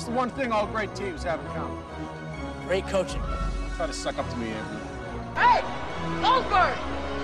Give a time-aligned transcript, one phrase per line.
[0.00, 1.78] What's the one thing all great teams have in common?
[2.66, 3.20] Great coaching.
[3.76, 4.80] Try to suck up to me, Anthony.
[5.36, 5.60] Hey,
[6.22, 6.74] Goldberg!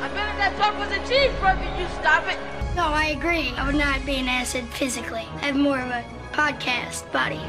[0.03, 2.39] I bet if that talk was a cheeseburger, you stop it.
[2.77, 3.55] No, I agree.
[3.57, 5.27] I would not be an acid physically.
[5.37, 7.41] I have more of a podcast body.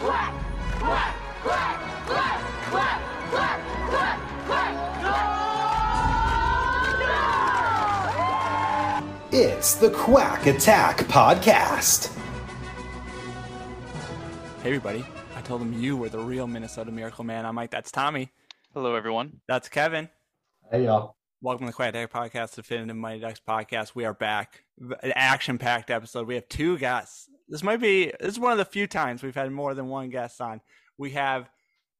[0.00, 0.34] Quack,
[0.80, 4.74] quack, quack, quack, quack, quack, quack, quack.
[9.32, 12.14] It's the Quack Attack Podcast.
[14.64, 15.04] Hey everybody,
[15.36, 17.44] I told them you were the real Minnesota Miracle Man.
[17.44, 18.30] I'm Mike, that's Tommy.
[18.72, 19.40] Hello, everyone.
[19.46, 20.08] That's Kevin.
[20.72, 21.16] Hey y'all.
[21.42, 23.94] Welcome to the Quack Attack Podcast, the Definitive Mighty Ducks Podcast.
[23.94, 24.64] We are back.
[25.02, 26.26] An action-packed episode.
[26.26, 27.28] We have two guests.
[27.46, 30.08] This might be this is one of the few times we've had more than one
[30.08, 30.62] guest on.
[30.96, 31.50] We have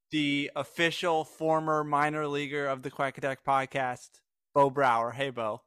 [0.09, 4.09] the official former minor leaguer of the Quack Attack Podcast,
[4.55, 5.11] Bo Brauer.
[5.11, 5.61] Hey Bo.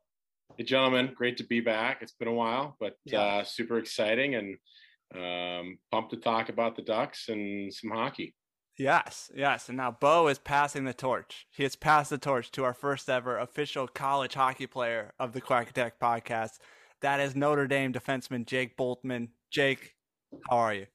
[0.56, 1.98] Hey, gentlemen, great to be back.
[2.02, 3.20] It's been a while, but Yeah.
[3.22, 4.56] uh, super exciting and
[5.14, 8.34] um, pumped to talk about the Ducks and some hockey.
[8.78, 9.68] Yes, yes.
[9.68, 11.46] And now Bo is passing the torch.
[11.50, 15.40] He has passed the torch to our first ever official college hockey player of the
[15.40, 16.58] Quack Attack podcast.
[17.00, 19.30] That is Notre Dame defenseman Jake Boltmann.
[19.50, 19.96] Jake,
[20.48, 20.86] how are you?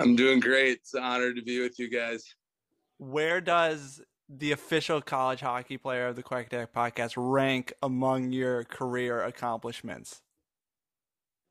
[0.00, 0.78] I'm doing great.
[0.78, 2.34] It's an honor to be with you guys.
[2.98, 8.64] Where does the official college hockey player of the Quack Attack podcast rank among your
[8.64, 10.20] career accomplishments?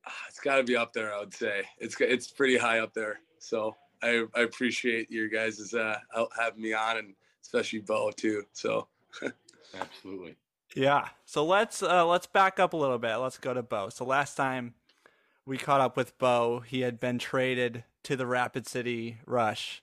[0.05, 1.63] Ah, It's got to be up there, I would say.
[1.79, 3.19] It's it's pretty high up there.
[3.39, 5.97] So I, I appreciate your guys' uh,
[6.37, 8.43] having me on, and especially Bo too.
[8.53, 8.87] So
[9.79, 10.35] Absolutely.
[10.75, 11.09] Yeah.
[11.25, 13.15] So let's uh, let's back up a little bit.
[13.17, 13.89] Let's go to Bo.
[13.89, 14.73] So last time
[15.45, 19.81] we caught up with Bo, he had been traded to the Rapid City Rush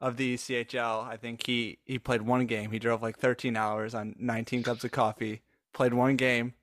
[0.00, 1.06] of the ECHL.
[1.06, 2.70] I think he he played one game.
[2.70, 5.42] He drove like 13 hours on 19 cups of coffee.
[5.72, 6.54] Played one game,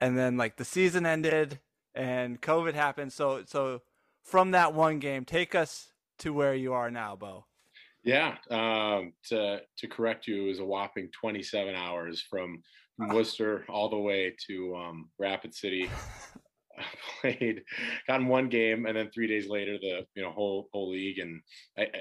[0.00, 1.58] and then like the season ended
[1.98, 3.12] and COVID happened.
[3.12, 3.82] So so
[4.24, 5.88] from that one game, take us
[6.20, 7.44] to where you are now, Bo.
[8.04, 8.36] Yeah.
[8.50, 12.62] Um, to to correct you, it was a whopping 27 hours from,
[12.96, 15.90] from Worcester all the way to um, Rapid City.
[16.78, 16.84] I
[17.20, 17.62] played,
[18.06, 21.18] got in one game, and then three days later, the you know whole whole league
[21.18, 21.40] and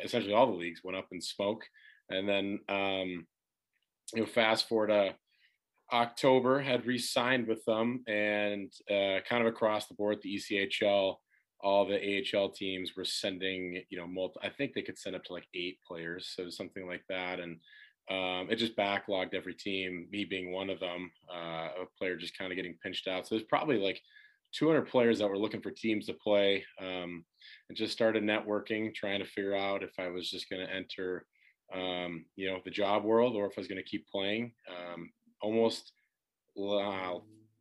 [0.03, 1.63] essentially all the leagues went up in smoke.
[2.09, 3.25] And then um,
[4.13, 5.15] you know, fast forward to
[5.91, 11.15] October, had re-signed with them, and uh, kind of across the board, the ECHL,
[11.61, 14.39] all the AHL teams were sending, you know, multi.
[14.43, 17.57] I think they could send up to like eight players, so something like that, and
[18.09, 20.07] um, it just backlogged every team.
[20.11, 23.27] Me being one of them, uh, a player just kind of getting pinched out.
[23.27, 24.01] So there's probably like
[24.53, 27.25] 200 players that were looking for teams to play, um,
[27.69, 31.25] and just started networking, trying to figure out if I was just going to enter,
[31.73, 34.53] um, you know, the job world or if I was going to keep playing.
[34.69, 35.09] Um,
[35.41, 35.91] almost
[36.57, 37.15] uh,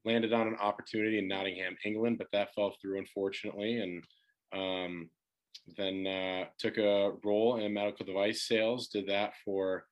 [0.05, 4.05] landed on an opportunity in Nottingham, England, but that fell through unfortunately, and
[4.53, 5.11] um,
[5.77, 8.89] then uh, took a role in medical device sales.
[8.89, 9.85] Did that for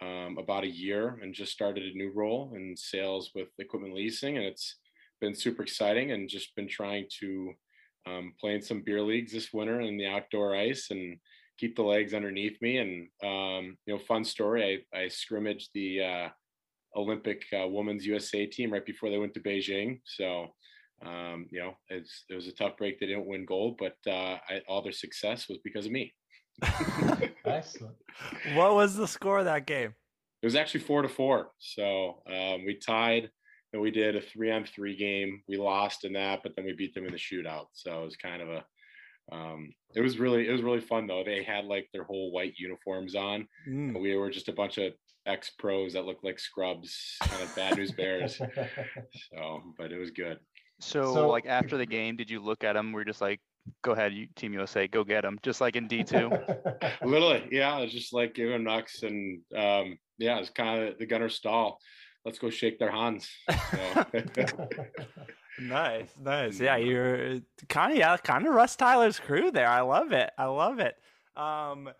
[0.00, 4.36] um, about a year, and just started a new role in sales with equipment leasing,
[4.36, 4.76] and it's
[5.20, 7.52] been super exciting, and just been trying to
[8.06, 11.18] um, play in some beer leagues this winter in the outdoor ice and
[11.58, 12.78] keep the legs underneath me.
[12.78, 14.84] And um, you know, fun story.
[14.94, 16.28] I, I scrimmaged the uh,
[16.96, 20.00] Olympic uh, Women's USA team right before they went to Beijing.
[20.04, 20.48] So,
[21.04, 22.98] um, you know, it's, it was a tough break.
[22.98, 26.12] They didn't win gold, but uh, I, all their success was because of me.
[27.44, 27.96] Excellent.
[28.54, 29.94] What was the score of that game?
[30.42, 31.50] It was actually four to four.
[31.58, 33.30] So um, we tied
[33.72, 35.42] and we did a three on three game.
[35.48, 37.66] We lost in that, but then we beat them in the shootout.
[37.72, 38.64] So it was kind of a,
[39.32, 41.22] um, it was really, it was really fun though.
[41.24, 43.46] They had like their whole white uniforms on.
[43.68, 43.94] Mm.
[43.94, 44.92] And we were just a bunch of
[45.26, 48.40] ex pros that looked like scrubs, kind of bad news bears.
[49.32, 50.38] So, but it was good.
[50.80, 52.92] So, So- like after the game, did you look at them?
[52.92, 53.40] We're just like,
[53.82, 56.30] go ahead, you, Team USA, go get them, just like in D two.
[57.04, 61.06] Literally, yeah, it's just like giving them knocks and um, yeah, it's kind of the
[61.06, 61.78] Gunnar Stahl.
[62.24, 63.28] Let's go shake their hands.
[63.50, 64.04] So,
[65.60, 66.58] Nice, nice.
[66.58, 69.68] Yeah, you're kind of yeah, kind of Russ Tyler's crew there.
[69.68, 70.30] I love it.
[70.38, 70.96] I love it.
[71.36, 71.90] Um,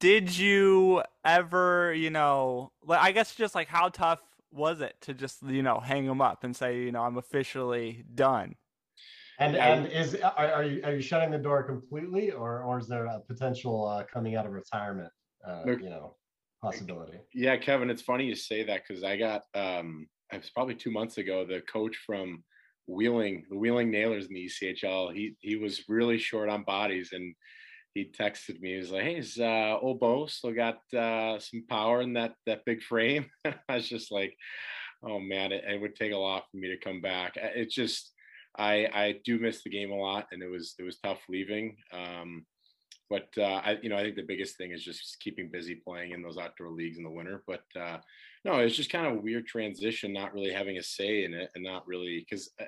[0.00, 4.20] did you ever, you know, like I guess just like how tough
[4.52, 8.04] was it to just you know hang them up and say you know I'm officially
[8.14, 8.54] done?
[9.38, 12.86] and and is are, are you are you shutting the door completely, or or is
[12.86, 15.10] there a potential uh, coming out of retirement?
[15.46, 16.16] Uh, Look- you know,
[16.62, 17.18] possibility.
[17.32, 20.90] yeah, Kevin, it's funny you say that because I got um, it was probably two
[20.90, 21.44] months ago.
[21.44, 22.44] The coach from
[22.86, 27.34] Wheeling, the Wheeling Nailers in the ECHL, he he was really short on bodies and
[27.94, 28.72] he texted me.
[28.72, 32.34] He was like, "Hey, is uh, old Bo still got uh, some power in that
[32.46, 34.36] that big frame?" I was just like,
[35.02, 38.12] "Oh man, it, it would take a lot for me to come back." It's just
[38.58, 41.76] I I do miss the game a lot, and it was it was tough leaving.
[41.92, 42.44] Um,
[43.10, 46.12] but uh, I, you know, I think the biggest thing is just keeping busy playing
[46.12, 47.42] in those outdoor leagues in the winter.
[47.46, 47.98] But uh,
[48.44, 51.50] no, it's just kind of a weird transition, not really having a say in it,
[51.54, 52.64] and not really because uh,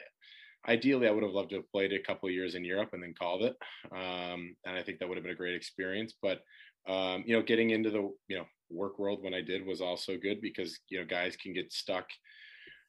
[0.68, 3.14] ideally I would have loved to have played a couple years in Europe and then
[3.18, 3.56] called it,
[3.92, 6.14] um, and I think that would have been a great experience.
[6.20, 6.40] But
[6.88, 10.16] um, you know, getting into the you know work world when I did was also
[10.16, 12.06] good because you know guys can get stuck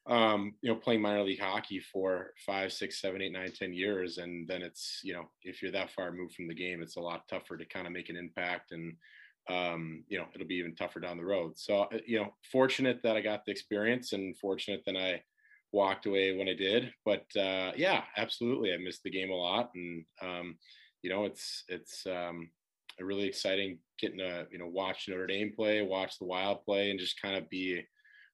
[0.08, 4.16] um, you know, playing minor league hockey for five, six, seven, eight, nine, ten years,
[4.16, 7.00] and then it's you know, if you're that far removed from the game, it's a
[7.00, 8.94] lot tougher to kind of make an impact, and
[9.48, 11.58] um, you know, it'll be even tougher down the road.
[11.58, 15.22] So, uh, you know, fortunate that I got the experience, and fortunate that I
[15.72, 16.92] walked away when I did.
[17.04, 20.56] But uh, yeah, absolutely, I missed the game a lot, and um,
[21.02, 22.50] you know, it's it's um,
[23.00, 27.00] really exciting getting to you know watch Notre Dame play, watch the Wild play, and
[27.00, 27.82] just kind of be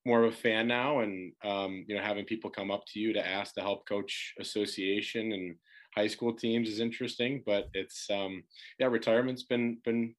[0.07, 3.13] more of a fan now and um, you know having people come up to you
[3.13, 5.57] to ask to help coach association and
[5.95, 8.43] high school teams is interesting but it's um,
[8.79, 10.15] yeah retirement's been been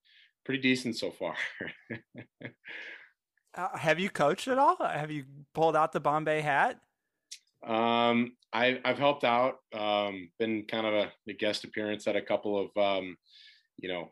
[0.46, 1.36] pretty decent so far
[3.56, 6.80] uh, have you coached at all have you pulled out the bombay hat
[7.66, 12.22] um, I, i've helped out um, been kind of a, a, guest appearance at a
[12.22, 13.18] couple of um,
[13.78, 14.12] you know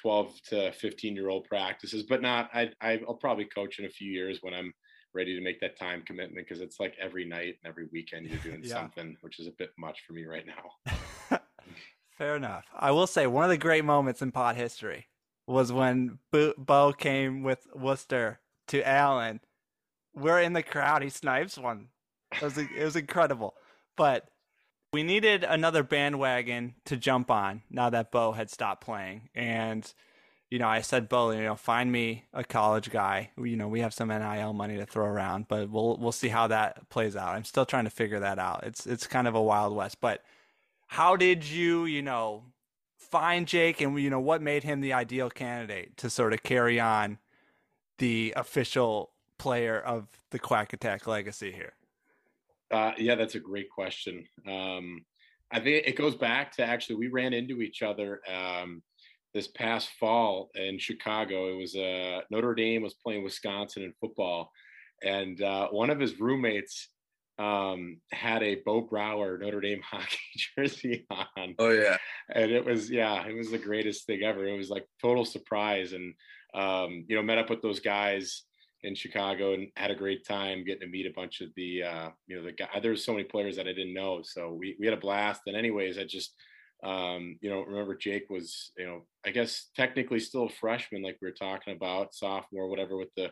[0.00, 4.10] 12 to 15 year old practices but not I, i'll probably coach in a few
[4.10, 4.72] years when i'm
[5.14, 8.38] ready to make that time commitment because it's like every night and every weekend you're
[8.38, 8.74] doing yeah.
[8.74, 11.38] something, which is a bit much for me right now.
[12.18, 12.64] Fair enough.
[12.74, 15.06] I will say one of the great moments in pot history
[15.52, 19.40] was when Bo, came with Worcester to Allen.
[20.14, 21.02] We're in the crowd.
[21.02, 21.88] He snipes one.
[22.32, 23.54] It was it was incredible.
[23.96, 24.28] But
[24.92, 29.90] we needed another bandwagon to jump on now that Bo had stopped playing, and
[30.52, 33.30] you know, I said, Bo, you know, find me a college guy.
[33.38, 36.48] You know, we have some NIL money to throw around, but we'll we'll see how
[36.48, 37.34] that plays out.
[37.34, 38.64] I'm still trying to figure that out.
[38.64, 39.98] It's it's kind of a wild west.
[40.02, 40.22] But
[40.88, 42.44] how did you, you know,
[43.12, 46.80] find Jake, and you know, what made him the ideal candidate to sort of carry
[46.80, 47.18] on
[47.98, 51.74] the official player of the Quack Attack legacy here?
[52.72, 54.24] Uh, yeah, that's a great question.
[54.48, 55.04] Um,
[55.52, 58.20] I think it goes back to actually we ran into each other.
[58.26, 58.82] Um,
[59.34, 61.48] this past fall in Chicago.
[61.48, 64.50] It was uh, Notre Dame was playing Wisconsin in football,
[65.02, 66.88] and uh, one of his roommates
[67.42, 70.18] um, had a Bo Brauer Notre Dame hockey
[70.56, 71.54] jersey on.
[71.58, 71.96] Oh yeah,
[72.32, 74.46] and it was yeah, it was the greatest thing ever.
[74.46, 76.14] It was like total surprise, and
[76.54, 78.44] um, you know, met up with those guys
[78.84, 82.08] in Chicago and had a great time getting to meet a bunch of the uh,
[82.26, 82.68] you know the guy.
[82.74, 85.42] There There's so many players that I didn't know, so we we had a blast.
[85.46, 86.34] And anyways, I just
[86.84, 91.16] um, you know, remember Jake was, you know, I guess technically still a freshman, like
[91.22, 93.30] we were talking about, sophomore, whatever, with the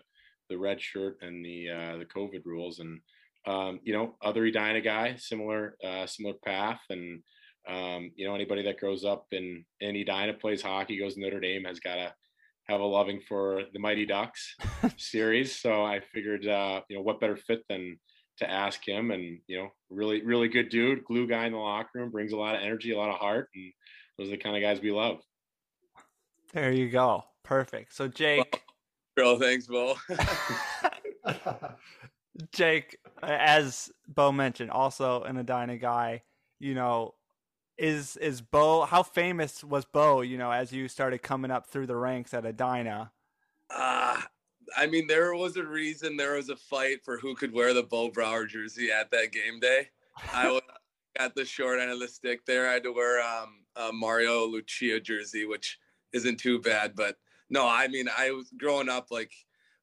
[0.49, 3.01] the red shirt and the uh, the COVID rules, and
[3.47, 7.23] um, you know, other Edina guy, similar uh, similar path, and
[7.69, 11.41] um, you know, anybody that grows up in in Edina plays hockey, goes to Notre
[11.41, 12.13] Dame, has got to
[12.69, 14.55] have a loving for the Mighty Ducks
[14.97, 15.57] series.
[15.57, 17.99] So I figured, uh, you know, what better fit than
[18.41, 21.91] to ask him and you know really really good dude glue guy in the locker
[21.95, 23.71] room brings a lot of energy a lot of heart and
[24.19, 25.19] those are the kind of guys we love.
[26.53, 27.25] There you go.
[27.45, 27.95] Perfect.
[27.95, 28.63] So jake
[29.15, 29.95] bro thanks bo
[32.53, 36.23] jake as bo mentioned also an edina guy
[36.59, 37.15] you know
[37.79, 41.87] is is bo how famous was bo you know as you started coming up through
[41.87, 43.11] the ranks at edina
[43.75, 44.20] uh
[44.77, 47.82] I mean, there was a reason there was a fight for who could wear the
[47.82, 49.89] Bo Brauer jersey at that game day.
[50.32, 50.63] I was
[51.19, 52.69] at the short end of the stick there.
[52.69, 55.79] I had to wear um, a Mario Lucia jersey, which
[56.13, 56.94] isn't too bad.
[56.94, 57.17] But
[57.49, 59.32] no, I mean, I was growing up like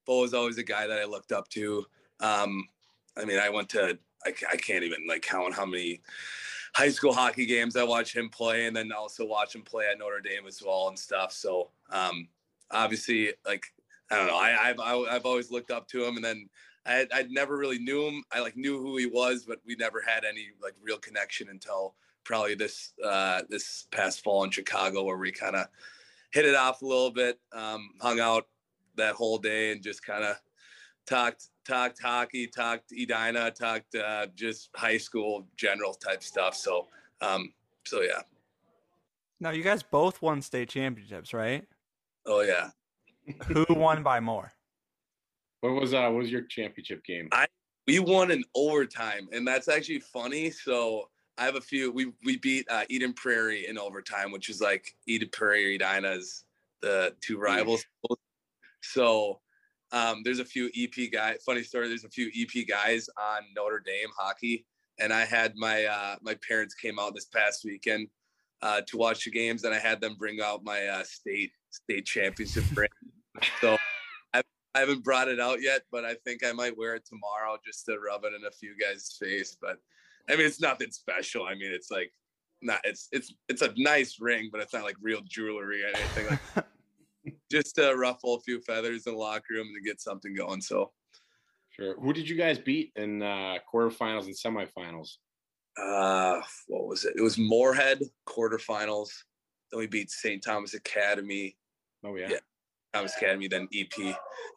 [0.06, 1.86] Bo was always a guy that I looked up to.
[2.20, 2.68] Um,
[3.16, 6.02] I mean, I went to I, I can't even like count how many
[6.74, 10.00] high school hockey games I watched him play, and then also watch him play at
[10.00, 11.32] Notre Dame as well and stuff.
[11.32, 12.28] So um,
[12.72, 13.66] obviously, like
[14.12, 14.38] I don't know.
[14.38, 16.50] I, I've I've always looked up to him, and then
[16.86, 18.24] I I never really knew him.
[18.32, 21.96] I like knew who he was, but we never had any like real connection until
[22.24, 25.68] probably this uh, this past fall in Chicago, where we kind of
[26.32, 28.48] hit it off a little bit, um, hung out
[28.96, 30.38] that whole day, and just kind of
[31.08, 36.56] talked talked hockey, talked Edina, talked uh, just high school general type stuff.
[36.56, 36.88] So
[37.22, 37.54] um,
[37.86, 38.22] so yeah.
[39.40, 41.66] Now you guys both won state championships, right?
[42.26, 42.70] Oh yeah.
[43.48, 44.52] Who won by more?
[45.62, 47.30] What was uh what was your championship game?
[47.32, 47.48] I
[47.88, 50.52] we won in overtime, and that's actually funny.
[50.52, 51.92] So I have a few.
[51.92, 56.44] We we beat uh, Eden Prairie in overtime, which is like Eden Prairie Edina's
[56.82, 57.84] the two rivals.
[58.82, 59.40] So
[59.91, 61.38] um, there's a few EP guys.
[61.46, 61.88] Funny story.
[61.88, 64.65] There's a few EP guys on Notre Dame hockey,
[65.00, 68.08] and I had my uh, my parents came out this past weekend
[68.62, 72.06] uh, to watch the games, and I had them bring out my uh, state state
[72.06, 72.89] championship ring.
[73.62, 73.77] so
[74.34, 74.41] I,
[74.75, 77.86] I haven't brought it out yet, but I think I might wear it tomorrow just
[77.86, 79.58] to rub it in a few guys' face.
[79.62, 79.77] But
[80.29, 81.46] I mean, it's nothing special.
[81.46, 82.12] I mean, it's like
[82.62, 86.27] not it's it's it's a nice ring, but it's not like real jewelry or anything.
[86.56, 86.65] Like
[87.51, 90.62] just to ruffle a few feathers in the locker room to get something going.
[90.62, 90.92] So
[91.72, 91.96] Sure.
[92.01, 95.18] Who did you guys beat in uh, quarterfinals and semifinals?
[95.80, 97.13] uh what was it?
[97.16, 99.10] It was Moorhead quarterfinals.
[99.72, 100.42] Then we beat St.
[100.44, 101.56] Thomas Academy,
[102.04, 102.30] Oh yeah.
[102.32, 102.38] Yeah.
[102.94, 103.92] Thomas Academy, then EP,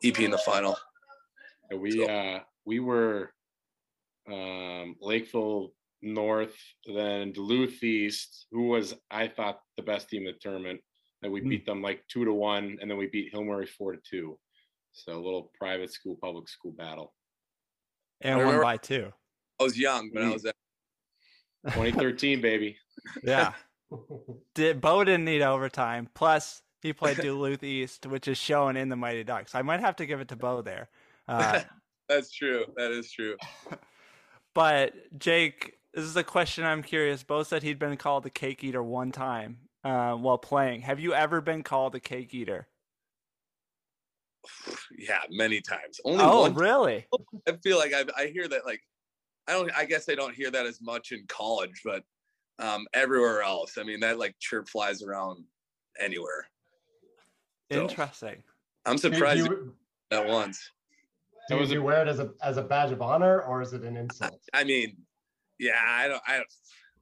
[0.03, 0.79] EP in the final.
[1.71, 3.35] Yeah, we So- uh we were
[4.31, 6.57] um Lakeville North,
[6.87, 10.81] then Duluth East, who was I thought the best team in the tournament.
[11.23, 11.49] And we Hmm.
[11.51, 14.39] beat them like two to one, and then we beat Hill-Murray four to two.
[14.93, 17.15] So a little private school, public school battle.
[18.23, 19.13] and I one by two.
[19.59, 20.55] I was young, but I was at
[21.69, 22.77] 2013, baby.
[23.23, 23.55] Yeah.
[24.55, 26.09] Did Bo didn't need overtime.
[26.15, 29.55] Plus, he played Duluth East, which is shown in the Mighty Ducks.
[29.55, 30.89] I might have to give it to Bo there.
[31.29, 31.61] Uh,
[32.09, 32.65] That's true.
[32.77, 33.37] That is true.
[34.55, 37.23] but Jake, this is a question I'm curious.
[37.23, 40.83] Bo said he'd been called the cake eater one time uh, while playing.
[40.83, 42.69] Have you ever been called a cake eater?
[44.99, 46.01] Yeah, many times.
[46.05, 46.55] Only oh, one.
[46.55, 47.07] really?
[47.49, 48.83] I feel like I I hear that like
[49.47, 49.71] I don't.
[49.77, 52.05] I guess I don't hear that as much in college, but
[52.59, 55.45] um, everywhere else, I mean that like chirp flies around
[55.99, 56.47] anywhere.
[57.73, 58.43] So, Interesting.
[58.87, 59.75] I'm surprised you,
[60.11, 60.71] that once.
[61.49, 63.83] do was you wear it as a as a badge of honor or is it
[63.83, 64.41] an insult?
[64.55, 64.97] I mean,
[65.59, 66.23] yeah, I don't.
[66.27, 66.47] I, don't-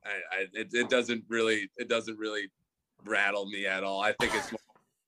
[0.05, 1.69] I, I it, it doesn't really.
[1.77, 2.51] It doesn't really
[3.05, 4.01] rattle me at all.
[4.01, 4.53] I think it's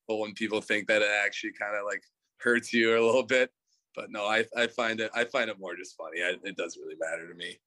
[0.09, 2.03] more when people think that it actually kind of like
[2.39, 3.51] hurts you a little bit.
[3.95, 6.23] But no, I I find it I find it more just funny.
[6.23, 7.59] I, it doesn't really matter to me.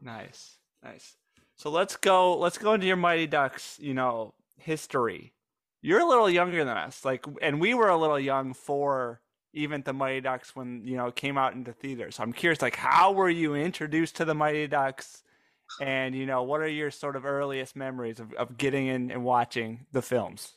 [0.00, 1.16] Nice, nice.
[1.56, 2.36] So let's go.
[2.38, 3.78] Let's go into your Mighty Ducks.
[3.80, 5.32] You know, history.
[5.82, 9.20] You're a little younger than us, like, and we were a little young for
[9.52, 12.16] even the Mighty Ducks when you know came out into theaters.
[12.16, 15.23] So I'm curious, like, how were you introduced to the Mighty Ducks?
[15.80, 19.24] And you know, what are your sort of earliest memories of, of getting in and
[19.24, 20.52] watching the films?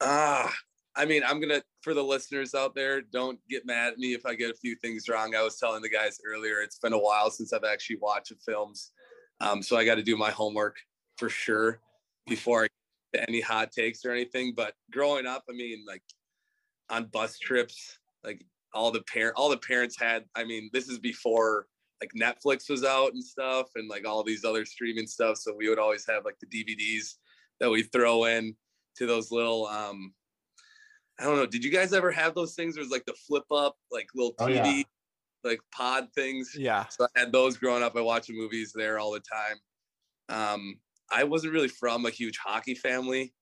[0.00, 0.52] Ah,
[0.96, 4.24] I mean, I'm gonna for the listeners out there, don't get mad at me if
[4.24, 5.34] I get a few things wrong.
[5.34, 8.92] I was telling the guys earlier, it's been a while since I've actually watched films,
[9.40, 10.76] um, so I got to do my homework
[11.18, 11.80] for sure
[12.26, 12.68] before I
[13.12, 14.54] get any hot takes or anything.
[14.56, 16.02] But growing up, I mean, like
[16.90, 20.24] on bus trips, like all the parent, all the parents had.
[20.34, 21.66] I mean, this is before
[22.00, 25.38] like Netflix was out and stuff, and like all these other streaming stuff.
[25.38, 27.14] So we would always have like the DVDs
[27.60, 28.56] that we throw in
[28.96, 30.12] to those little um
[31.18, 31.46] I don't know.
[31.46, 32.74] Did you guys ever have those things?
[32.74, 34.82] There's like the flip up, like little Oh, TV, yeah.
[35.44, 36.56] like pod things.
[36.58, 37.96] Yeah, So I had those growing up.
[37.96, 39.56] I watched movies there all the time.
[40.28, 40.80] Um,
[41.12, 43.32] I wasn't really from a huge hockey family.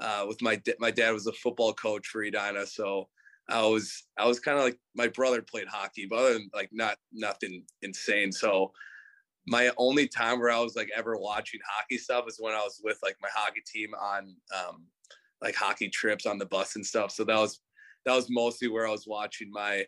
[0.00, 3.08] Uh, with my my dad was a football coach for Edina, so
[3.48, 6.68] I was I was kind of like my brother played hockey, but other than like
[6.72, 8.30] not nothing insane.
[8.32, 8.72] So
[9.46, 12.80] my only time where I was like ever watching hockey stuff is when I was
[12.84, 14.84] with like my hockey team on um,
[15.40, 17.10] like hockey trips on the bus and stuff.
[17.12, 17.60] So that was
[18.04, 19.86] that was mostly where I was watching my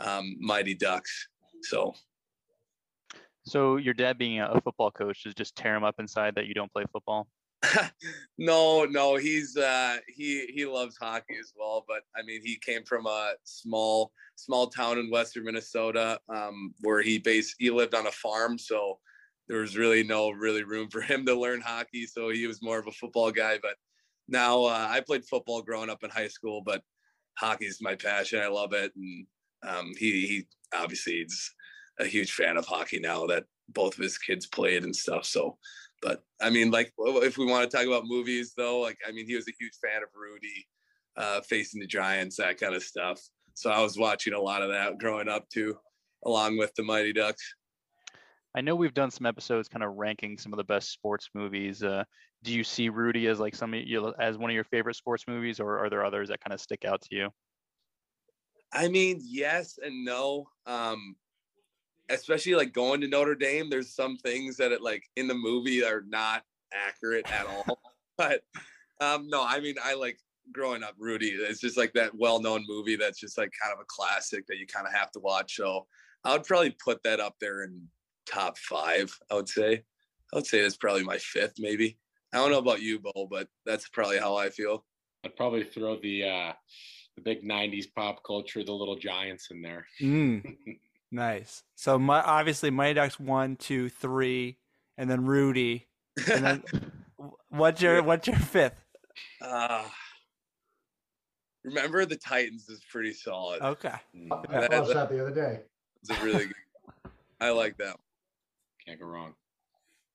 [0.00, 1.28] um, Mighty Ducks.
[1.62, 1.94] So
[3.44, 6.54] So your dad being a football coach does just tear him up inside that you
[6.54, 7.28] don't play football.
[8.38, 12.84] no, no, he's uh he he loves hockey as well, but I mean he came
[12.84, 18.06] from a small small town in western Minnesota um where he based he lived on
[18.06, 18.98] a farm, so
[19.48, 22.78] there was really no really room for him to learn hockey, so he was more
[22.78, 23.76] of a football guy, but
[24.28, 26.82] now uh, I played football growing up in high school, but
[27.38, 28.40] hockey is my passion.
[28.40, 29.26] I love it and
[29.68, 31.52] um he he obviously is
[32.00, 35.58] a huge fan of hockey now that both of his kids played and stuff, so
[36.02, 39.26] but I mean, like, if we want to talk about movies, though, like, I mean,
[39.26, 40.66] he was a huge fan of Rudy,
[41.16, 43.20] uh, facing the Giants, that kind of stuff.
[43.54, 45.76] So I was watching a lot of that growing up too,
[46.26, 47.54] along with the Mighty Ducks.
[48.54, 51.82] I know we've done some episodes kind of ranking some of the best sports movies.
[51.82, 52.04] Uh,
[52.42, 55.24] do you see Rudy as like some of you as one of your favorite sports
[55.26, 57.28] movies, or are there others that kind of stick out to you?
[58.72, 60.48] I mean, yes and no.
[60.66, 61.16] Um,
[62.08, 65.84] especially like going to Notre Dame, there's some things that it like in the movie
[65.84, 66.42] are not
[66.72, 67.80] accurate at all.
[68.18, 68.42] but
[69.00, 70.18] um, no, I mean, I like
[70.52, 71.28] growing up Rudy.
[71.28, 74.66] It's just like that well-known movie that's just like kind of a classic that you
[74.66, 75.56] kind of have to watch.
[75.56, 75.86] So
[76.24, 77.88] I would probably put that up there in
[78.26, 79.16] top five.
[79.30, 79.84] I would say.
[80.32, 81.98] I would say it's probably my fifth, maybe.
[82.32, 84.84] I don't know about you, Bo, but that's probably how I feel.
[85.24, 86.52] I'd probably throw the uh,
[87.16, 89.86] the big '90s pop culture, the Little Giants, in there.
[90.00, 90.56] Mm,
[91.12, 91.62] nice.
[91.76, 94.58] So my, obviously Mighty Ducks one, two, three,
[94.98, 95.86] and then Rudy.
[96.30, 96.62] And then
[97.50, 98.80] What's your What's your fifth?
[99.40, 99.84] Uh,
[101.64, 103.62] remember the Titans is pretty solid.
[103.62, 103.88] Okay.
[103.88, 104.00] I
[104.30, 105.60] That- watched that- that the other day.
[106.02, 106.54] It's a really good.
[107.40, 107.96] I like that.
[108.86, 109.34] Can't go wrong.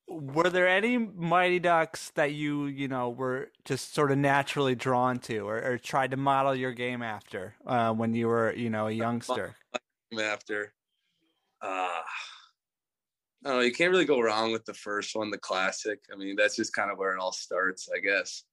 [0.10, 5.20] Were there any Mighty Ducks that you you know were just sort of naturally drawn
[5.20, 8.88] to, or, or tried to model your game after uh, when you were you know
[8.88, 9.56] a youngster?
[10.18, 10.72] After,
[11.62, 12.02] uh,
[13.46, 13.62] I don't know.
[13.62, 16.00] You can't really go wrong with the first one, the classic.
[16.12, 18.44] I mean, that's just kind of where it all starts, I guess.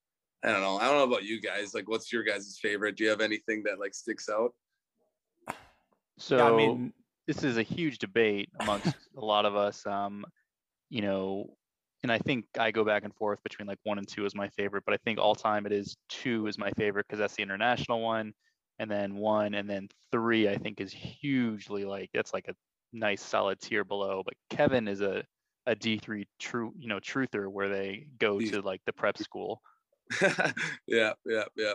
[0.45, 0.77] I don't know.
[0.77, 1.75] I don't know about you guys.
[1.75, 2.97] Like, what's your guys' favorite?
[2.97, 4.53] Do you have anything that like sticks out?
[6.19, 6.93] So Yeah, I mean,
[7.27, 9.87] this is a huge debate amongst a lot of us.
[9.87, 10.25] Um,
[10.91, 11.57] you know,
[12.03, 14.49] and I think I go back and forth between like one and two is my
[14.49, 17.43] favorite, but I think all time it is two is my favorite because that's the
[17.43, 18.35] international one,
[18.79, 22.55] and then one and then three I think is hugely like that's like a
[22.95, 24.23] nice solid tier below.
[24.25, 25.25] But Kevin is a
[25.67, 29.19] a D three true you know truther where they go He's- to like the prep
[29.19, 29.61] school.
[30.87, 31.75] yeah, yeah, yeah.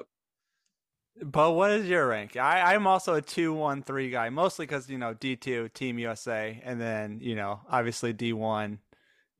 [1.21, 2.37] But what is your rank?
[2.37, 5.99] I, I'm also a two one three guy, mostly because you know D two Team
[5.99, 8.79] USA, and then you know obviously D one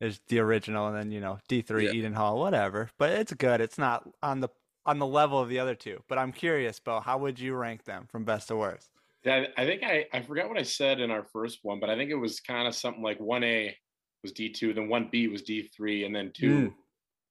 [0.00, 1.92] is the original, and then you know D three Yeah.
[1.92, 2.90] Eden Hall, whatever.
[2.98, 3.60] But it's good.
[3.60, 4.48] It's not on the
[4.84, 6.02] on the level of the other two.
[6.08, 8.90] But I'm curious, Bo, how would you rank them from best to worst?
[9.24, 11.96] Yeah, I think I, I forgot what I said in our first one, but I
[11.96, 13.74] think it was kind of something like 1A
[14.22, 16.74] was D2, then 1B was D3, and then 2 Mm.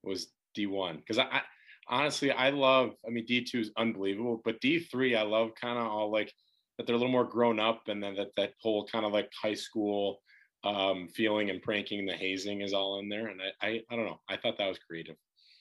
[0.03, 0.27] was
[0.58, 0.98] D1.
[0.98, 1.41] Because I, I
[1.88, 6.12] honestly, I love, I mean, D2 is unbelievable, but D3, I love kind of all
[6.12, 6.31] like
[6.77, 9.29] that they're a little more grown up and then that, that whole kind of like
[9.39, 10.22] high school
[10.63, 13.27] um, feeling and pranking, the hazing is all in there.
[13.27, 14.19] And I, I, I don't know.
[14.29, 15.15] I thought that was creative.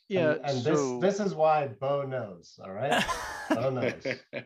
[0.09, 2.59] Yeah, And, and so this this is why Bo knows.
[2.63, 3.05] All right.
[3.51, 4.07] Bo knows.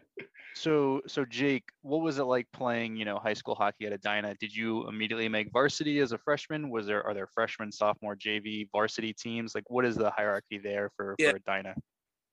[0.55, 4.35] So, so Jake, what was it like playing, you know, high school hockey at Edina?
[4.39, 6.69] Did you immediately make varsity as a freshman?
[6.69, 9.55] Was there are there freshman, sophomore, JV, varsity teams?
[9.55, 11.31] Like, what is the hierarchy there for Yeah.
[11.31, 11.75] for Edina?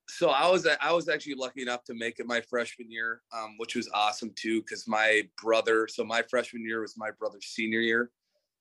[0.10, 3.56] so I was I was actually lucky enough to make it my freshman year, um,
[3.58, 5.88] which was awesome too, because my brother.
[5.88, 8.12] So my freshman year was my brother's senior year,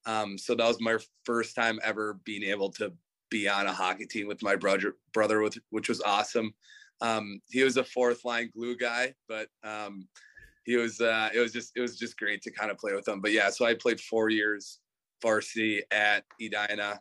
[0.06, 2.92] um, so that was my first time ever being able to
[3.30, 6.54] be on a hockey team with my brother, brother, with, which was awesome.
[7.00, 10.08] Um, he was a fourth line glue guy, but um,
[10.64, 13.06] he was uh, it was just it was just great to kind of play with
[13.06, 13.20] him.
[13.20, 14.80] But yeah, so I played four years
[15.22, 17.00] varsity at Edina.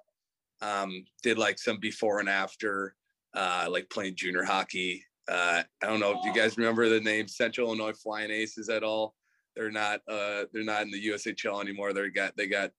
[0.62, 2.96] Um, did like some before and after
[3.36, 5.04] uh, like playing junior hockey.
[5.28, 8.84] Uh, I don't know if you guys remember the name Central Illinois Flying Aces at
[8.84, 9.16] all.
[9.56, 11.94] They're not uh, they're not in the USHL anymore.
[11.94, 12.72] They got they got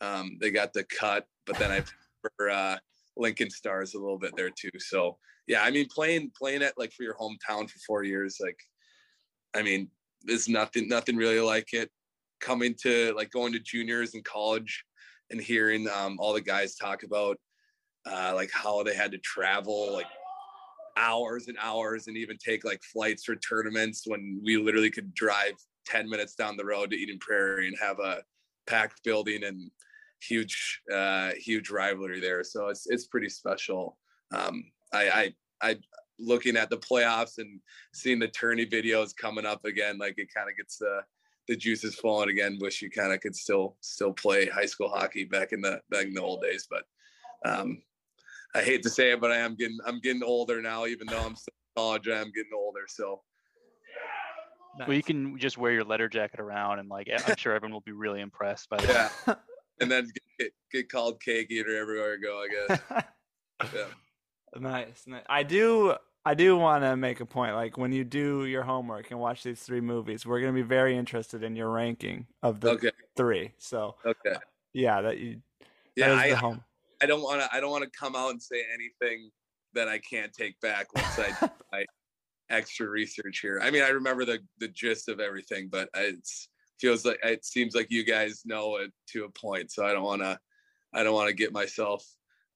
[0.00, 1.84] um, they got the cut, but then I
[2.36, 2.78] for uh,
[3.16, 4.70] Lincoln Stars a little bit there too.
[4.78, 8.58] So yeah, I mean playing playing at like for your hometown for four years, like
[9.54, 9.88] I mean,
[10.22, 11.90] there's nothing nothing really like it.
[12.40, 14.84] Coming to like going to juniors and college
[15.30, 17.38] and hearing um, all the guys talk about
[18.06, 20.06] uh, like how they had to travel like
[20.96, 25.54] hours and hours and even take like flights for tournaments when we literally could drive
[25.86, 28.22] 10 minutes down the road to Eden Prairie and have a
[28.66, 29.70] packed building and
[30.28, 33.98] huge uh huge rivalry there so it's it's pretty special
[34.34, 35.76] um I I I
[36.18, 37.60] looking at the playoffs and
[37.92, 41.00] seeing the tourney videos coming up again like it kind of gets the
[41.48, 45.24] the juices flowing again wish you kind of could still still play high school hockey
[45.24, 46.84] back in the back in the old days but
[47.44, 47.82] um
[48.54, 50.86] I hate to say it, but I am getting I'm getting older now.
[50.86, 52.82] Even though I'm still in college, I am getting older.
[52.86, 53.22] So
[54.78, 57.80] Well, you can just wear your letter jacket around, and like I'm sure everyone will
[57.80, 59.12] be really impressed by that.
[59.26, 59.34] yeah,
[59.82, 62.42] and then get, get called cake eater everywhere I go.
[62.42, 63.04] I guess.
[63.72, 63.86] Yeah.
[64.56, 65.22] nice, nice.
[65.28, 65.94] I do.
[66.24, 67.54] I do want to make a point.
[67.54, 70.66] Like when you do your homework and watch these three movies, we're going to be
[70.66, 72.90] very interested in your ranking of the Okay.
[73.16, 73.52] three.
[73.58, 74.34] So Okay.
[74.72, 75.42] yeah, that you.
[75.94, 76.08] Yeah.
[76.08, 76.64] that I, the home.
[77.00, 79.30] I don't want to I don't want to come out and say anything
[79.74, 81.84] that I can't take back once I do my
[82.50, 83.60] extra research here.
[83.62, 86.48] I mean, I remember the the gist of everything, but it's
[86.82, 89.70] feels like it seems like you guys know it to a point.
[89.70, 90.38] So I don't want to
[90.92, 92.04] I don't want to get myself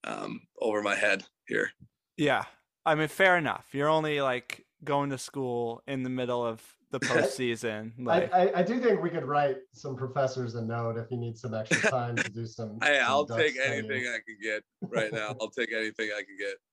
[0.04, 1.70] um, over my head here.
[2.18, 2.44] Yeah,
[2.84, 3.66] I mean, fair enough.
[3.72, 7.92] You're only like going to school in the middle of the postseason.
[8.00, 11.16] I, Like, I, I do think we could write some professors a note if you
[11.16, 12.78] need some extra time to do some.
[12.82, 13.90] Hey, some I'll Ducks take training.
[13.90, 15.34] anything I can get right now.
[15.40, 16.56] I'll take anything I can get.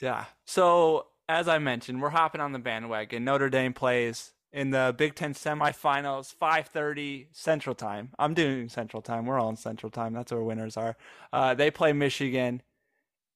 [0.00, 0.26] Yeah.
[0.46, 3.24] So as I mentioned, we're hopping on the bandwagon.
[3.24, 8.10] Notre Dame plays in the Big Ten semifinals, 5:30 Central Time.
[8.18, 9.26] I'm doing Central Time.
[9.26, 10.12] We're all in Central Time.
[10.14, 10.96] That's where winners are.
[11.32, 12.62] Uh, they play Michigan.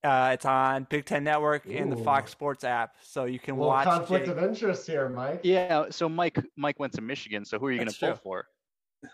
[0.05, 3.59] Uh, it's on Big Ten Network and the Fox Sports app, so you can A
[3.59, 3.85] watch.
[3.85, 5.41] conflict Jake- of interest here, Mike.
[5.45, 5.87] Yeah.
[5.91, 7.45] So Mike Mike went to Michigan.
[7.45, 8.47] So who are you going to pull for?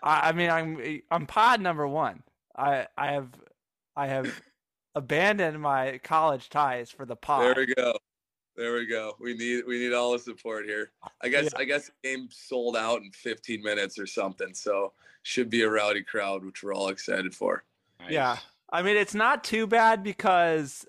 [0.01, 2.23] I, I mean, I'm I'm pod number one.
[2.57, 3.29] I I have
[3.95, 4.41] I have
[4.95, 7.43] abandoned my college ties for the pod.
[7.55, 7.93] There we go.
[8.59, 9.15] There we go.
[9.21, 10.91] We need we need all the support here.
[11.21, 11.59] I guess Yeah.
[11.59, 14.53] I guess the game sold out in 15 minutes or something.
[14.53, 14.91] So
[15.23, 17.63] should be a rowdy crowd, which we're all excited for.
[18.09, 18.37] Yeah.
[18.69, 20.85] I mean, it's not too bad because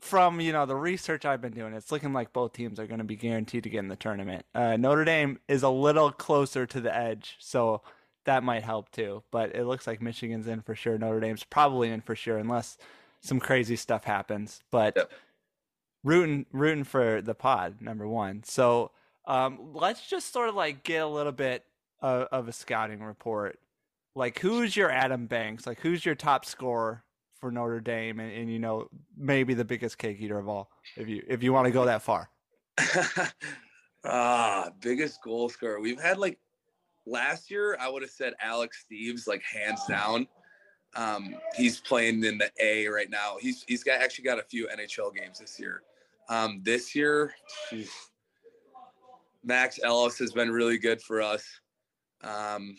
[0.00, 2.98] from, you know, the research I've been doing, it's looking like both teams are going
[2.98, 4.46] to be guaranteed to get in the tournament.
[4.54, 7.82] Uh, Notre Dame is a little closer to the edge, so
[8.24, 9.24] that might help too.
[9.32, 10.96] But it looks like Michigan's in for sure.
[10.96, 12.78] Notre Dame's probably in for sure unless
[13.20, 14.60] some crazy stuff happens.
[14.70, 15.12] But Yep.
[16.02, 18.42] Rooting rooting for the pod, number one.
[18.44, 18.90] So
[19.26, 21.64] um, let's just sort of like get a little bit
[22.00, 23.58] of, of a scouting report
[24.14, 25.66] like who's your Adam Banks?
[25.66, 27.04] Like who's your top scorer
[27.40, 31.08] for Notre Dame and, and you know maybe the biggest cake eater of all if
[31.08, 32.28] you if you want to go that far.
[34.04, 35.80] ah, biggest goal scorer.
[35.80, 36.38] We've had like
[37.06, 40.26] last year, I would have said Alex Steeves, like hands down.
[40.96, 43.36] Um, he's playing in the A right now.
[43.40, 45.82] He's he's got actually got a few NHL games this year.
[46.30, 47.34] Um, this year,
[49.44, 51.44] Max Ellis has been really good for us.
[52.22, 52.76] Um,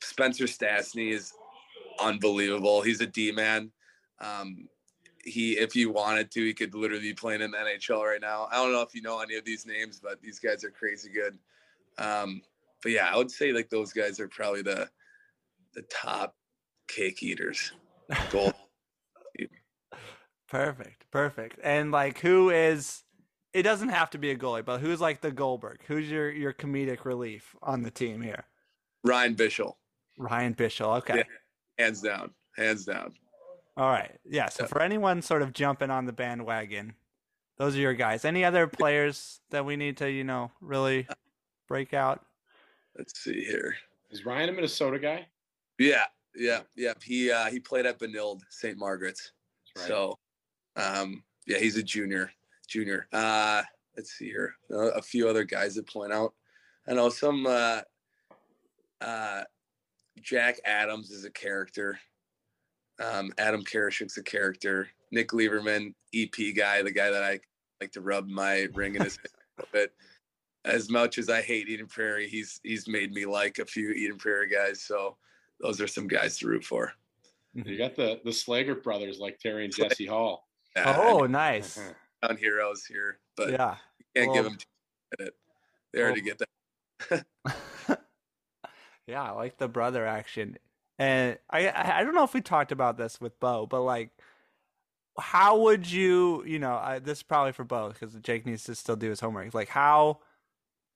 [0.00, 1.32] Spencer Stastny is
[2.00, 2.80] unbelievable.
[2.80, 3.70] He's a D man.
[4.18, 4.68] Um,
[5.22, 8.48] he, if he wanted to, he could literally be playing in the NHL right now.
[8.50, 11.10] I don't know if you know any of these names, but these guys are crazy
[11.10, 11.38] good.
[11.98, 12.40] Um,
[12.82, 14.88] but yeah, I would say like those guys are probably the
[15.74, 16.34] the top
[16.88, 17.72] cake eaters.
[20.48, 21.58] Perfect, perfect.
[21.62, 23.02] And like who is?
[23.52, 25.80] It doesn't have to be a goalie, but who's like the Goldberg?
[25.86, 28.44] Who's your your comedic relief on the team here?
[29.04, 29.74] Ryan Bischel,
[30.18, 30.98] Ryan Bischel.
[30.98, 31.18] Okay.
[31.18, 31.84] Yeah.
[31.84, 33.14] hands down, hands down.
[33.76, 34.12] All right.
[34.24, 34.48] Yeah.
[34.48, 34.68] So Yeah.
[34.68, 36.94] for anyone sort of jumping on the bandwagon,
[37.58, 38.24] those are your guys.
[38.24, 41.06] Any other players that we need to you know really
[41.68, 42.24] break out?
[42.96, 43.74] Let's see here.
[44.10, 45.26] Is Ryan a Minnesota guy?
[45.78, 46.04] Yeah,
[46.36, 46.92] yeah, yeah.
[47.02, 48.78] He uh, he played at Benilde St.
[48.78, 49.32] Margaret's.
[49.76, 49.86] Right.
[49.88, 50.18] So,
[50.76, 52.30] um, yeah, he's a junior.
[52.66, 53.06] Junior.
[53.12, 53.62] Uh,
[53.96, 54.54] let's see here.
[54.70, 56.32] Uh, a few other guys that point out.
[56.88, 57.46] I know some.
[57.46, 57.80] Uh,
[59.00, 59.42] uh,
[60.20, 61.98] Jack Adams is a character.
[63.02, 64.88] Um, Adam Karashik's a character.
[65.10, 67.40] Nick Leivermann, EP guy, the guy that I
[67.80, 69.92] like to rub my ring in his face a little bit.
[70.64, 74.16] As much as I hate Eden Prairie, he's he's made me like a few Eden
[74.16, 74.82] Prairie guys.
[74.82, 75.16] So
[75.60, 76.92] those are some guys to root for.
[77.52, 80.43] You got the the Slaggert brothers like Terry and Jesse Hall.
[80.76, 81.78] Yeah, Oh, nice.
[82.22, 83.76] on heroes here, but Yeah.
[83.98, 84.58] you can't give Well- them
[85.16, 85.34] credit.
[85.92, 87.26] They already get that.
[89.06, 90.58] yeah, I like the brother action.
[90.98, 94.10] And I I don't know if we talked about this with Bo, but like
[95.18, 98.74] how would you, you know, I, this is probably for Bo because Jake needs to
[98.74, 99.54] still do his homework.
[99.54, 100.20] Like how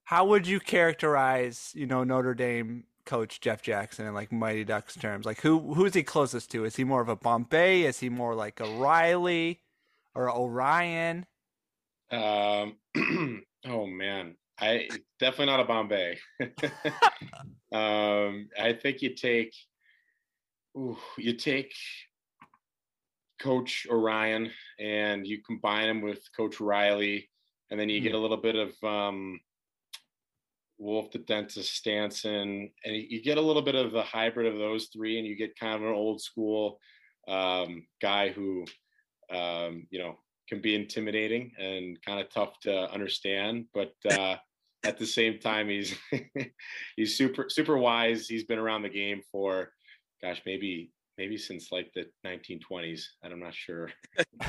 [0.05, 4.95] how would you characterize, you know, Notre Dame coach Jeff Jackson in like Mighty Ducks
[4.95, 5.25] terms?
[5.25, 6.65] Like who who is he closest to?
[6.65, 7.83] Is he more of a Bombay?
[7.83, 9.59] Is he more like a Riley
[10.15, 11.25] or Orion?
[12.11, 12.75] Um,
[13.67, 16.17] oh man, I definitely not a Bombay.
[17.71, 19.53] um, I think you take,
[20.77, 21.73] ooh, you take
[23.39, 27.29] Coach Orion and you combine him with Coach Riley,
[27.71, 29.39] and then you get a little bit of um,
[30.77, 34.57] Wolf the Dentist Stansson, and you you get a little bit of the hybrid of
[34.57, 36.79] those three, and you get kind of an old school
[37.27, 38.65] um, guy who,
[39.31, 44.35] um, you know, can be intimidating and kind of tough to understand, but uh,
[44.85, 45.95] at the same time, he's
[46.95, 48.27] he's super super wise.
[48.27, 49.71] He's been around the game for,
[50.21, 53.03] gosh, maybe maybe since like the 1920s.
[53.23, 53.91] I'm not sure.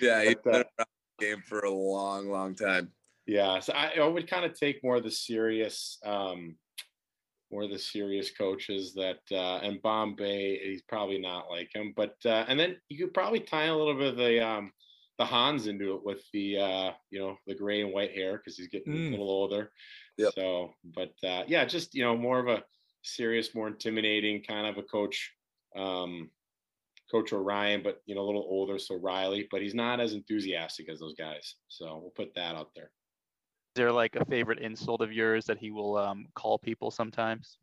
[0.00, 0.86] Yeah, he's But, been uh, around
[1.18, 2.90] the game for a long, long time.
[3.26, 6.56] Yeah, so I, I would kind of take more of the serious, um,
[7.50, 12.14] more of the serious coaches that, uh, and Bombay, he's probably not like him, but
[12.24, 14.72] uh, and then you could probably tie a little bit of the um,
[15.18, 18.56] the Hans into it with the uh, you know the gray and white hair because
[18.56, 19.08] he's getting Mm.
[19.08, 19.72] a little older.
[20.16, 20.32] Yep.
[20.34, 22.62] So, but uh, yeah, just you know more of a
[23.02, 25.32] serious, more intimidating kind of a coach.
[25.76, 26.30] Um,
[27.10, 30.88] Coach Orion, but you know a little older, so Riley, but he's not as enthusiastic
[30.88, 31.56] as those guys.
[31.66, 32.92] So we'll put that out there.
[33.70, 37.58] Is there like a favorite insult of yours that he will um, call people sometimes?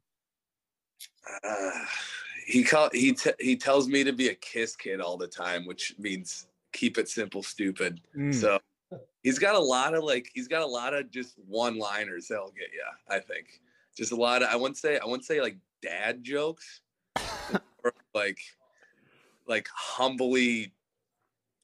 [1.44, 1.72] Uh,
[2.48, 5.66] he call, he t- he tells me to be a kiss kid all the time,
[5.66, 8.00] which means keep it simple, stupid.
[8.16, 8.34] Mm.
[8.34, 8.58] So
[9.22, 12.52] he's got a lot of like he's got a lot of just one liners that'll
[12.52, 12.86] get you.
[13.10, 13.60] I think
[13.98, 16.80] just a lot of I wouldn't say I wouldn't say like dad jokes,
[17.84, 18.40] or like
[19.46, 20.72] like humbly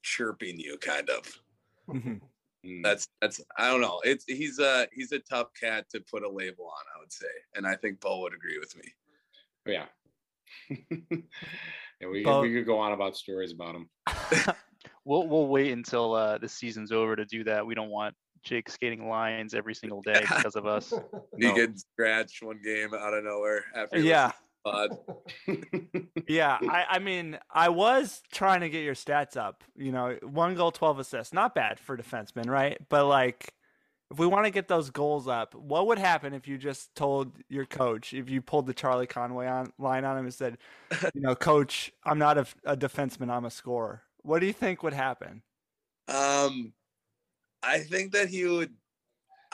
[0.02, 1.40] chirping you kind of.
[1.88, 2.20] Mhm.
[2.64, 2.82] Mm.
[2.82, 4.00] That's that's I don't know.
[4.04, 6.84] It's he's a he's a tough cat to put a label on.
[6.96, 8.92] I would say, and I think Bo would agree with me.
[9.66, 9.86] Yeah.
[12.00, 13.88] Yeah, we Bo- we could go on about stories about him.
[15.06, 17.64] We'll we'll wait until uh, the season's over to do that.
[17.66, 20.92] We don't want Jake skating lines every single day because of us.
[21.38, 21.54] He No.
[21.54, 23.98] gets scratched one game out of nowhere after.
[23.98, 24.32] Yeah.
[24.64, 24.98] Pod.
[26.26, 29.62] Yeah, I, I mean, I was trying to get your stats up.
[29.76, 32.78] You know, one goal, twelve assists, not bad for defensemen, right?
[32.88, 33.52] But like,
[34.10, 37.32] if we want to get those goals up, what would happen if you just told
[37.48, 40.58] your coach, if you pulled the Charlie Conway on line on him and said,
[41.14, 44.02] you know, coach, I'm not a, a defenseman, I'm a scorer.
[44.22, 45.42] What do you think would happen?
[46.08, 46.72] Um,
[47.62, 48.72] I think that he would.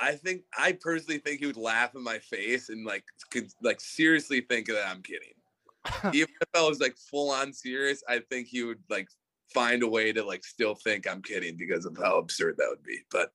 [0.00, 3.80] I think I personally think he would laugh in my face and like could like
[3.80, 5.34] seriously think that I'm kidding.
[6.14, 9.08] Even if I was like full on serious, I think he would like
[9.52, 12.82] find a way to like still think I'm kidding because of how absurd that would
[12.82, 13.00] be.
[13.10, 13.32] But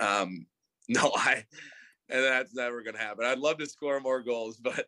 [0.00, 0.46] um
[0.88, 1.44] no, I
[2.08, 3.24] and that's never gonna happen.
[3.24, 4.86] I'd love to score more goals, but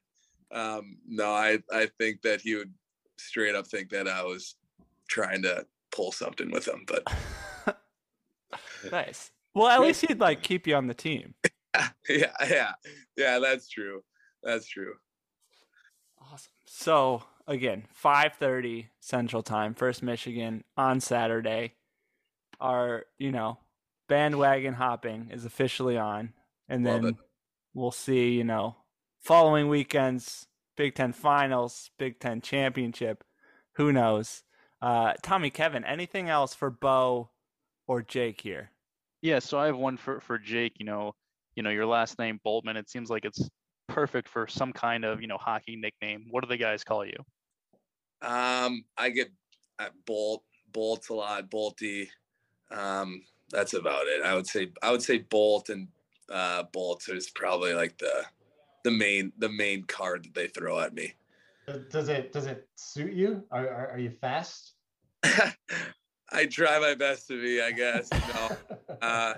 [0.52, 2.72] um no, I I think that he would
[3.16, 4.56] straight up think that I was
[5.08, 6.84] trying to pull something with him.
[6.86, 7.06] But
[8.90, 9.30] Nice.
[9.54, 11.34] Well, at least he'd like keep you on the team.
[12.08, 12.72] yeah, yeah,
[13.16, 13.38] yeah.
[13.38, 14.02] That's true.
[14.42, 14.94] That's true.
[16.20, 16.52] Awesome.
[16.66, 21.74] So again, five thirty Central Time, First Michigan on Saturday.
[22.60, 23.58] Our you know
[24.08, 26.32] bandwagon hopping is officially on,
[26.68, 27.16] and Love then it.
[27.74, 28.32] we'll see.
[28.32, 28.76] You know,
[29.20, 33.24] following weekends, Big Ten finals, Big Ten championship.
[33.76, 34.42] Who knows?
[34.80, 37.30] Uh, Tommy, Kevin, anything else for Bo
[37.86, 38.70] or Jake here?
[39.24, 40.74] Yeah, so I have one for for Jake.
[40.78, 41.14] You know,
[41.56, 42.76] you know your last name Boltmann.
[42.76, 43.48] It seems like it's
[43.88, 46.26] perfect for some kind of you know hockey nickname.
[46.30, 47.16] What do the guys call you?
[48.20, 49.30] Um, I get
[49.78, 50.42] uh, Bolt,
[50.74, 52.06] Bolts a lot, Bolty.
[52.70, 54.22] Um, that's about it.
[54.22, 55.88] I would say I would say Bolt and
[56.30, 58.26] uh, Bolts is probably like the
[58.84, 61.14] the main the main card that they throw at me.
[61.88, 63.42] Does it does it suit you?
[63.50, 64.74] Are are, are you fast?
[66.32, 68.10] I try my best to be, I guess.
[68.12, 68.56] No,
[69.02, 69.34] uh,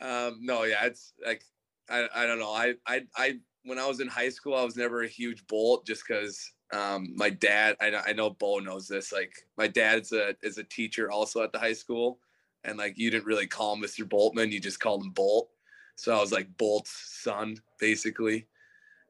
[0.00, 1.42] um, no, yeah, it's like
[1.90, 2.52] I, I don't know.
[2.52, 5.86] I, I, I, when I was in high school, I was never a huge Bolt
[5.86, 7.76] just because um, my dad.
[7.80, 9.12] I, know- I know Bo knows this.
[9.12, 12.18] Like my dad's a is a teacher also at the high school,
[12.64, 14.08] and like you didn't really call him Mr.
[14.08, 15.48] Boltmann, you just called him Bolt.
[15.96, 18.46] So I was like Bolt's son, basically.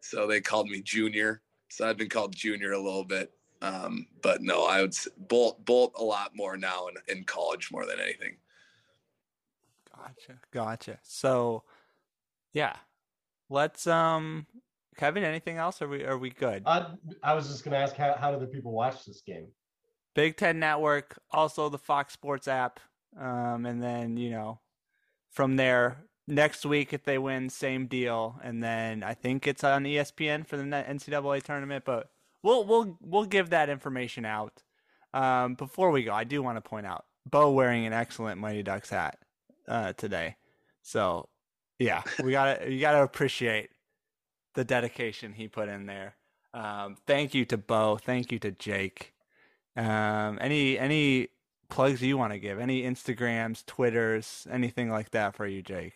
[0.00, 1.40] So they called me Junior.
[1.70, 3.32] So I've been called Junior a little bit.
[3.64, 7.87] Um, but no, I would Bolt Bolt a lot more now in, in college more
[7.87, 8.37] than anything.
[9.96, 10.38] Gotcha.
[10.50, 10.98] Gotcha.
[11.03, 11.62] So,
[12.53, 12.77] yeah,
[13.48, 14.46] let's um,
[14.98, 15.24] Kevin.
[15.24, 15.81] Anything else?
[15.81, 16.62] Are we are we good?
[16.66, 16.90] Uh,
[17.22, 19.46] I was just gonna ask how how do the people watch this game?
[20.14, 22.81] Big Ten Network, also the Fox Sports app,
[23.18, 24.61] um, and then you know,
[25.31, 29.85] from there next week if they win, same deal, and then I think it's on
[29.85, 31.85] ESPN for the NCAA tournament.
[31.87, 32.11] But
[32.44, 34.62] we'll we'll we'll give that information out.
[35.12, 38.62] Um, before we go, I do want to point out Bo wearing an excellent Mighty
[38.62, 39.18] Ducks hat
[39.66, 40.37] uh, today.
[40.83, 41.28] So
[41.80, 43.70] yeah, we gotta you gotta appreciate
[44.54, 46.14] the dedication he put in there.
[46.52, 47.96] Um, thank you to Bo.
[47.96, 49.12] Thank you to Jake.
[49.76, 51.28] Um, any any
[51.68, 52.61] plugs you want to give?
[52.61, 55.94] Any Instagrams, Twitters, anything like that for you, Jake?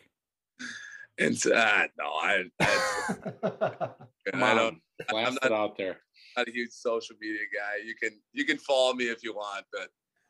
[1.19, 3.91] And uh, no, I, I,
[4.31, 4.81] Come I don't.
[5.09, 5.99] blast I'm it not, out there.
[6.39, 7.85] Not a huge social media guy.
[7.85, 9.89] You can you can follow me if you want, but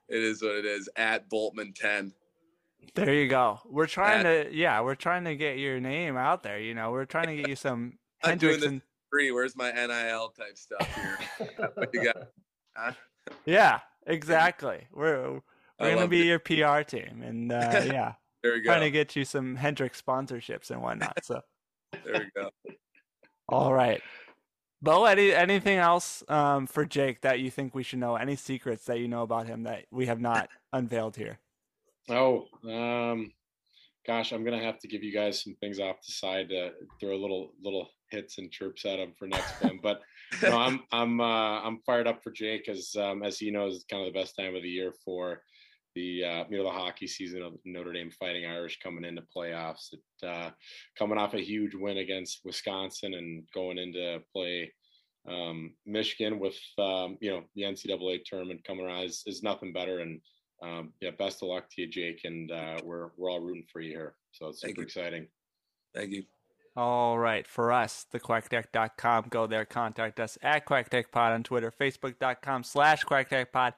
[0.08, 0.88] it is what it is.
[0.96, 2.14] At Boltmann ten.
[2.94, 3.60] There you go.
[3.66, 6.58] We're trying to yeah, we're trying to get your name out there.
[6.58, 9.32] You know, we're trying to get you some I'm doing Hendricks this and free.
[9.32, 11.68] Where's my NIL type stuff here?
[11.74, 12.16] what you got?
[12.74, 12.92] Huh?
[13.44, 14.86] yeah, exactly.
[14.94, 15.42] We're we're
[15.78, 16.26] I gonna be it.
[16.26, 18.70] your PR team, and uh, yeah, There we go.
[18.70, 21.22] trying to get you some Hendrix sponsorships and whatnot.
[21.22, 21.42] So.
[21.92, 22.50] There we go.
[23.50, 24.00] All right.
[24.80, 28.16] Bo, any anything else um, for Jake that you think we should know?
[28.16, 31.38] Any secrets that you know about him that we have not unveiled here?
[32.08, 33.32] Oh, um,
[34.06, 37.14] gosh, I'm gonna have to give you guys some things off the side to throw
[37.14, 39.80] a little little hits and chirps at him for next one.
[39.82, 40.00] But
[40.42, 43.84] no, I'm I'm uh, I'm fired up for Jake as um, as he knows, it's
[43.84, 45.42] kind of the best time of the year for
[45.94, 49.92] the uh, you know the hockey season of Notre Dame Fighting Irish coming into playoffs.
[49.92, 50.50] It, uh,
[50.98, 54.72] coming off a huge win against Wisconsin and going into play
[55.28, 60.00] um, Michigan with um, you know the NCAA tournament coming around is, is nothing better.
[60.00, 60.20] And
[60.62, 62.20] um, yeah, best of luck to you, Jake.
[62.24, 64.86] And uh, we're we're all rooting for you here, so it's Thank super you.
[64.86, 65.28] exciting.
[65.94, 66.24] Thank you.
[66.76, 67.44] All right.
[67.44, 69.26] For us, thequackdeck.com.
[69.30, 73.72] Go there, contact us at quackdeckpod on Twitter, facebook.com slash quackdeckpod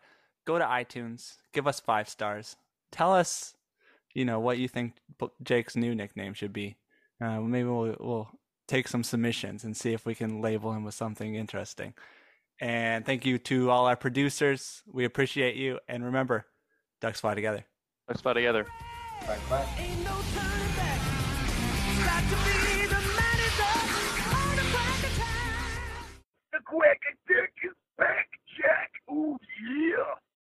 [0.46, 2.56] go to iTunes, give us five stars,
[2.92, 3.54] tell us,
[4.14, 4.94] you know, what you think
[5.42, 6.76] Jake's new nickname should be.
[7.22, 8.28] Uh, maybe we'll, we'll
[8.66, 11.94] take some submissions and see if we can label him with something interesting.
[12.60, 14.82] And thank you to all our producers.
[14.86, 15.78] We appreciate you.
[15.88, 16.46] And remember,
[17.00, 17.64] ducks fly together.
[18.08, 18.66] Ducks fly together.
[26.70, 28.90] Quack attack is back, Jack.
[29.10, 30.14] Oh, yeah.